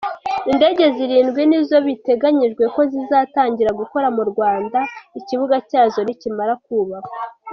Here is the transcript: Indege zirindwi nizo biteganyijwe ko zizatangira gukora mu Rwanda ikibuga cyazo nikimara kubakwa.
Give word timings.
Indege 0.51 0.83
zirindwi 0.97 1.41
nizo 1.49 1.77
biteganyijwe 1.87 2.63
ko 2.73 2.81
zizatangira 2.91 3.71
gukora 3.79 4.07
mu 4.15 4.23
Rwanda 4.31 4.79
ikibuga 5.19 5.55
cyazo 5.69 5.99
nikimara 6.03 6.53
kubakwa. 6.63 7.17